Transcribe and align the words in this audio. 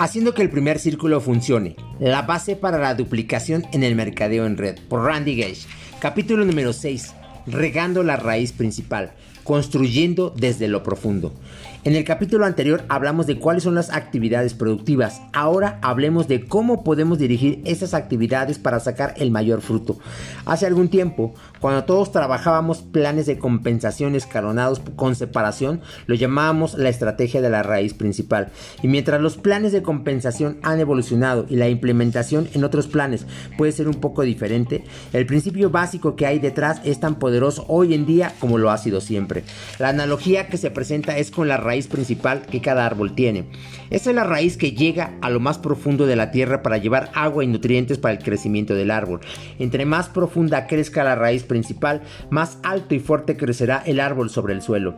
Haciendo 0.00 0.32
que 0.32 0.42
el 0.42 0.48
primer 0.48 0.78
círculo 0.78 1.20
funcione. 1.20 1.74
La 1.98 2.22
base 2.22 2.54
para 2.54 2.78
la 2.78 2.94
duplicación 2.94 3.66
en 3.72 3.82
el 3.82 3.96
mercadeo 3.96 4.46
en 4.46 4.56
red. 4.56 4.78
Por 4.88 5.02
Randy 5.02 5.34
Gage. 5.36 5.66
Capítulo 5.98 6.44
número 6.44 6.72
6. 6.72 7.14
Regando 7.48 8.04
la 8.04 8.14
raíz 8.14 8.52
principal. 8.52 9.10
Construyendo 9.48 10.30
desde 10.36 10.68
lo 10.68 10.82
profundo. 10.82 11.32
En 11.84 11.94
el 11.94 12.04
capítulo 12.04 12.44
anterior 12.44 12.84
hablamos 12.90 13.26
de 13.26 13.38
cuáles 13.38 13.62
son 13.62 13.74
las 13.74 13.90
actividades 13.90 14.52
productivas. 14.52 15.22
Ahora 15.32 15.78
hablemos 15.80 16.28
de 16.28 16.44
cómo 16.44 16.84
podemos 16.84 17.18
dirigir 17.18 17.62
esas 17.64 17.94
actividades 17.94 18.58
para 18.58 18.78
sacar 18.78 19.14
el 19.16 19.30
mayor 19.30 19.62
fruto. 19.62 19.98
Hace 20.44 20.66
algún 20.66 20.88
tiempo, 20.88 21.34
cuando 21.60 21.84
todos 21.84 22.12
trabajábamos 22.12 22.82
planes 22.82 23.24
de 23.24 23.38
compensación 23.38 24.16
escalonados 24.16 24.82
con 24.96 25.14
separación, 25.14 25.80
lo 26.06 26.14
llamábamos 26.14 26.74
la 26.74 26.90
estrategia 26.90 27.40
de 27.40 27.48
la 27.48 27.62
raíz 27.62 27.94
principal. 27.94 28.50
Y 28.82 28.88
mientras 28.88 29.20
los 29.22 29.38
planes 29.38 29.72
de 29.72 29.82
compensación 29.82 30.58
han 30.62 30.80
evolucionado 30.80 31.46
y 31.48 31.56
la 31.56 31.70
implementación 31.70 32.48
en 32.52 32.64
otros 32.64 32.88
planes 32.88 33.24
puede 33.56 33.72
ser 33.72 33.88
un 33.88 33.94
poco 33.94 34.22
diferente, 34.22 34.84
el 35.14 35.24
principio 35.24 35.70
básico 35.70 36.16
que 36.16 36.26
hay 36.26 36.38
detrás 36.38 36.82
es 36.84 37.00
tan 37.00 37.14
poderoso 37.14 37.64
hoy 37.68 37.94
en 37.94 38.04
día 38.04 38.34
como 38.40 38.58
lo 38.58 38.70
ha 38.70 38.78
sido 38.78 39.00
siempre. 39.00 39.37
La 39.78 39.88
analogía 39.88 40.48
que 40.48 40.56
se 40.56 40.70
presenta 40.70 41.18
es 41.18 41.30
con 41.30 41.48
la 41.48 41.56
raíz 41.56 41.86
principal 41.86 42.42
que 42.46 42.60
cada 42.60 42.86
árbol 42.86 43.14
tiene. 43.14 43.46
Esa 43.90 44.10
es 44.10 44.16
la 44.16 44.24
raíz 44.24 44.56
que 44.56 44.72
llega 44.72 45.14
a 45.20 45.30
lo 45.30 45.40
más 45.40 45.58
profundo 45.58 46.06
de 46.06 46.16
la 46.16 46.30
tierra 46.30 46.62
para 46.62 46.78
llevar 46.78 47.10
agua 47.14 47.44
y 47.44 47.46
nutrientes 47.46 47.98
para 47.98 48.14
el 48.14 48.22
crecimiento 48.22 48.74
del 48.74 48.90
árbol. 48.90 49.20
Entre 49.58 49.86
más 49.86 50.08
profunda 50.08 50.66
crezca 50.66 51.04
la 51.04 51.14
raíz 51.14 51.42
principal, 51.42 52.02
más 52.30 52.58
alto 52.62 52.94
y 52.94 53.00
fuerte 53.00 53.36
crecerá 53.36 53.82
el 53.86 54.00
árbol 54.00 54.30
sobre 54.30 54.54
el 54.54 54.62
suelo. 54.62 54.96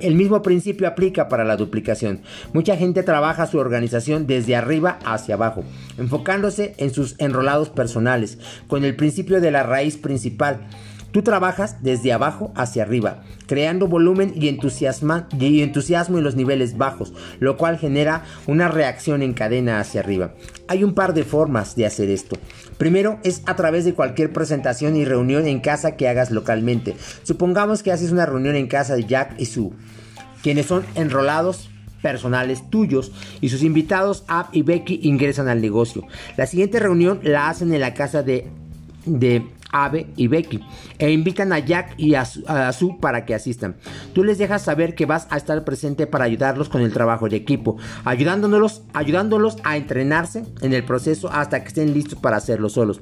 el 0.00 0.14
mismo 0.14 0.42
principio 0.42 0.86
aplica 0.86 1.28
para 1.28 1.44
la 1.44 1.56
duplicación. 1.56 2.20
Mucha 2.52 2.76
gente 2.76 3.02
trabaja 3.02 3.46
su 3.46 3.56
organización 3.56 4.26
desde 4.26 4.54
arriba 4.54 4.98
hacia 5.04 5.36
abajo, 5.36 5.64
enfocándose 5.96 6.74
en 6.76 6.92
sus 6.92 7.14
enrolados 7.18 7.70
personales, 7.70 8.38
con 8.66 8.84
el 8.84 8.96
principio 8.96 9.40
de 9.40 9.50
la 9.50 9.62
raíz 9.62 9.96
principal. 9.96 10.68
Tú 11.12 11.22
trabajas 11.22 11.76
desde 11.82 12.12
abajo 12.12 12.52
hacia 12.54 12.82
arriba, 12.84 13.22
creando 13.46 13.86
volumen 13.86 14.32
y, 14.34 14.48
entusiasmo 14.48 16.18
en 16.18 16.24
los 16.24 16.36
niveles 16.36 16.78
bajos, 16.78 17.12
lo 17.38 17.58
cual 17.58 17.78
genera 17.78 18.24
una 18.46 18.68
reacción 18.68 19.22
en 19.22 19.34
cadena 19.34 19.78
hacia 19.78 20.00
arriba. 20.00 20.32
Hay 20.68 20.84
un 20.84 20.94
par 20.94 21.12
de 21.12 21.24
formas 21.24 21.76
de 21.76 21.84
hacer 21.84 22.08
esto. 22.08 22.36
Primero 22.78 23.18
es 23.24 23.42
a 23.44 23.56
través 23.56 23.84
de 23.84 23.92
cualquier 23.92 24.32
presentación 24.32 24.96
y 24.96 25.04
reunión 25.04 25.46
en 25.46 25.60
casa 25.60 25.96
que 25.96 26.08
hagas 26.08 26.30
localmente. 26.30 26.96
Supongamos 27.24 27.82
que 27.82 27.92
haces 27.92 28.10
una 28.10 28.24
reunión 28.24 28.56
en 28.56 28.66
casa 28.66 28.96
de 28.96 29.04
Jack 29.04 29.34
y 29.38 29.44
Sue, 29.44 29.70
quienes 30.42 30.64
son 30.64 30.82
enrolados 30.94 31.68
personales 32.00 32.68
tuyos 32.68 33.12
y 33.40 33.50
sus 33.50 33.62
invitados 33.62 34.24
Ab 34.26 34.46
y 34.52 34.62
Becky 34.62 35.00
ingresan 35.02 35.48
al 35.48 35.60
negocio. 35.60 36.06
La 36.36 36.46
siguiente 36.46 36.80
reunión 36.80 37.20
la 37.22 37.48
hacen 37.48 37.72
en 37.72 37.80
la 37.80 37.94
casa 37.94 38.22
de, 38.22 38.48
de 39.04 39.46
Ave 39.72 40.06
y 40.16 40.28
Becky 40.28 40.60
e 40.98 41.10
invitan 41.10 41.52
a 41.52 41.58
Jack 41.58 41.94
y 41.96 42.14
a, 42.14 42.24
Sue 42.24 42.96
para 43.00 43.24
que 43.24 43.34
asistan. 43.34 43.76
Tú 44.12 44.22
les 44.22 44.38
dejas 44.38 44.62
saber 44.62 44.94
que 44.94 45.06
vas 45.06 45.26
a 45.30 45.36
estar 45.36 45.64
presente 45.64 46.06
para 46.06 46.24
ayudarlos 46.24 46.68
con 46.68 46.82
el 46.82 46.92
trabajo 46.92 47.28
de 47.28 47.36
equipo, 47.36 47.76
ayudándolos, 48.04 48.82
ayudándolos 48.92 49.56
a 49.64 49.76
entrenarse 49.76 50.44
en 50.60 50.72
el 50.72 50.84
proceso 50.84 51.30
hasta 51.32 51.62
que 51.62 51.68
estén 51.68 51.94
listos 51.94 52.18
para 52.18 52.36
hacerlo 52.36 52.68
solos. 52.68 53.00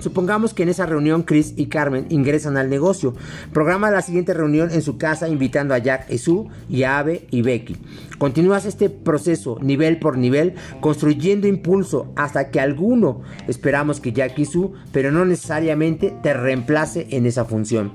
Supongamos 0.00 0.54
que 0.54 0.62
en 0.64 0.68
esa 0.68 0.86
reunión 0.86 1.22
Chris 1.22 1.54
y 1.56 1.66
Carmen 1.66 2.06
ingresan 2.10 2.56
al 2.56 2.70
negocio. 2.70 3.14
Programa 3.52 3.90
la 3.90 4.02
siguiente 4.02 4.34
reunión 4.34 4.70
en 4.70 4.82
su 4.82 4.98
casa 4.98 5.28
invitando 5.28 5.74
a 5.74 5.78
Jack 5.78 6.10
y 6.10 6.18
Sue 6.18 6.46
y 6.68 6.82
a 6.82 6.98
Ave 6.98 7.26
y 7.30 7.42
Becky. 7.42 7.76
Continúas 8.18 8.64
este 8.64 8.90
proceso 8.90 9.58
nivel 9.60 9.98
por 9.98 10.16
nivel, 10.16 10.54
construyendo 10.80 11.48
impulso 11.48 12.12
hasta 12.16 12.50
que 12.50 12.60
alguno, 12.60 13.22
esperamos 13.48 14.00
que 14.00 14.12
Jack 14.12 14.38
y 14.38 14.44
Sue, 14.44 14.70
pero 14.92 15.10
no 15.10 15.24
necesariamente 15.24 16.14
te 16.22 16.32
reemplace 16.32 17.08
en 17.10 17.26
esa 17.26 17.44
función. 17.44 17.92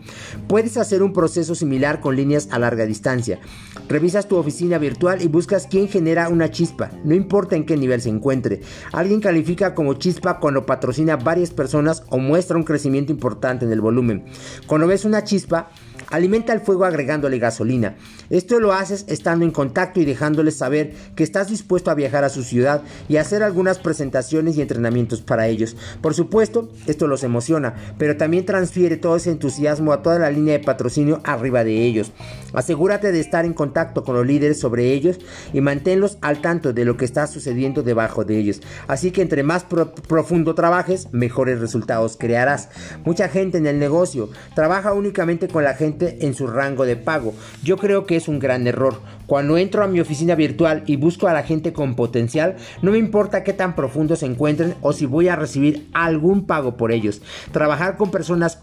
Puedes 0.48 0.78
hacer 0.78 1.04
un 1.04 1.14
proceso 1.14 1.56
similar 1.56 2.02
con 2.02 2.16
líneas 2.16 2.50
a 2.52 2.60
larga 2.60 2.86
distancia. 2.86 3.40
Revisas 3.88 4.28
tu 4.28 4.36
oficina 4.36 4.78
virtual 4.78 5.22
y 5.22 5.28
buscas 5.28 5.68
quién 5.68 5.88
genera 5.88 6.30
una 6.30 6.52
chispa, 6.52 6.92
no 7.04 7.16
importa 7.16 7.56
en 7.56 7.66
qué 7.66 7.76
nivel 7.76 8.02
se 8.02 8.10
encuentre. 8.10 8.62
Alguien 8.92 9.22
califica 9.22 9.74
como 9.74 9.96
chispa 9.96 10.40
cuando 10.40 10.66
patrocina 10.66 11.16
varias 11.16 11.50
personas 11.52 11.89
o 12.10 12.18
muestra 12.18 12.58
un 12.58 12.64
crecimiento 12.64 13.12
importante 13.12 13.66
en 13.66 13.72
el 13.72 13.82
volumen. 13.82 14.26
Cuando 14.68 14.88
ves 14.88 15.06
una 15.06 15.24
chispa, 15.24 15.70
Alimenta 16.09 16.53
el 16.53 16.62
fuego 16.62 16.86
agregándole 16.86 17.38
gasolina. 17.38 17.96
Esto 18.30 18.59
lo 18.59 18.74
haces 18.74 19.06
estando 19.08 19.46
en 19.46 19.52
contacto 19.52 20.00
y 20.00 20.06
dejándoles 20.06 20.58
saber 20.58 20.94
que 21.16 21.24
estás 21.24 21.50
dispuesto 21.50 21.92
a 21.92 21.96
viajar 21.96 22.24
a 22.24 22.30
su 22.30 22.44
ciudad 22.44 22.81
y 23.08 23.18
hacer 23.18 23.44
algunas 23.44 23.78
presentaciones 23.78 24.58
y 24.58 24.62
entrenamientos 24.62 25.22
para 25.22 25.48
ellos. 25.48 25.75
Por 26.02 26.14
supuesto, 26.14 26.69
esto 26.88 27.08
los 27.08 27.24
emociona, 27.24 27.75
pero 27.98 28.18
también 28.18 28.46
transfiere 28.46 28.98
todo 28.98 29.16
ese 29.16 29.31
entusiasmo 29.31 29.94
a 29.94 30.02
toda 30.02 30.19
la 30.19 30.31
línea 30.31 30.58
de 30.58 30.64
patrocinio 30.64 31.22
arriba 31.24 31.64
de 31.64 31.86
ellos. 31.86 32.12
Asegúrate 32.53 33.12
de 33.12 33.19
estar 33.19 33.46
en 33.46 33.53
contacto 33.53 34.03
con 34.03 34.16
los 34.16 34.25
líderes 34.25 34.59
sobre 34.59 34.94
ellos 34.94 35.19
y 35.53 35.62
manténlos 35.62 36.18
al 36.22 36.42
tanto 36.42 36.74
de 36.74 36.86
lo 36.86 36.98
que 36.98 37.06
está 37.06 37.28
sucediendo 37.28 37.84
debajo 37.84 38.25
de 38.25 38.38
ellos. 38.38 38.62
Así 38.88 39.12
que 39.12 39.22
entre 39.22 39.44
más 39.44 39.66
profundo 39.66 40.56
trabajes, 40.56 41.08
mejores 41.12 41.59
resultados 41.59 42.18
crearás. 42.18 42.69
Mucha 43.06 43.30
gente 43.30 43.59
en 43.59 43.68
el 43.68 43.78
negocio 43.78 44.30
trabaja 44.56 44.94
únicamente 44.94 45.48
con 45.48 45.64
la 45.64 45.75
gente 45.75 45.99
en 46.22 46.34
su 46.34 46.48
rango 46.48 46.86
de 46.86 46.96
pago. 46.96 47.34
Yo 47.64 47.78
creo 47.78 48.06
que 48.06 48.16
es 48.16 48.28
un 48.28 48.40
gran 48.40 48.68
error. 48.68 49.02
Cuando 49.28 49.58
entro 49.58 49.84
a 49.84 49.88
mi 49.88 50.00
oficina 50.00 50.36
virtual 50.36 50.84
y 50.86 50.96
busco 50.96 51.28
a 51.28 51.34
la 51.34 51.44
gente 51.44 51.74
con 51.74 51.96
potencial, 51.96 52.56
no 52.82 52.92
me 52.92 52.98
importa 52.98 53.44
qué 53.44 53.54
tan 53.54 53.76
profundo 53.76 54.16
se 54.16 54.26
encuentren 54.26 54.76
o 54.82 54.94
si 54.94 55.06
voy 55.06 55.28
a 55.28 55.36
recibir 55.36 55.88
algún 55.94 56.46
pago 56.46 56.78
por 56.78 56.92
ellos. 56.92 57.22
Trabajar 57.52 57.98
con 57.98 58.12
personas 58.12 58.60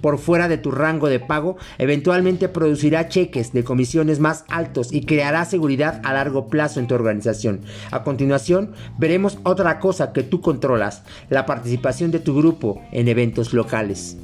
por 0.00 0.18
fuera 0.18 0.48
de 0.48 0.58
tu 0.58 0.70
rango 0.70 1.08
de 1.08 1.20
pago, 1.20 1.56
eventualmente 1.78 2.48
producirá 2.48 3.08
cheques 3.08 3.52
de 3.52 3.64
comisiones 3.64 4.20
más 4.20 4.44
altos 4.48 4.92
y 4.92 5.04
creará 5.04 5.44
seguridad 5.44 6.00
a 6.04 6.12
largo 6.12 6.48
plazo 6.48 6.80
en 6.80 6.86
tu 6.86 6.94
organización. 6.94 7.60
A 7.90 8.02
continuación, 8.02 8.72
veremos 8.98 9.38
otra 9.42 9.78
cosa 9.78 10.12
que 10.12 10.22
tú 10.22 10.40
controlas, 10.40 11.02
la 11.28 11.46
participación 11.46 12.10
de 12.10 12.20
tu 12.20 12.36
grupo 12.36 12.82
en 12.92 13.08
eventos 13.08 13.52
locales. 13.52 14.16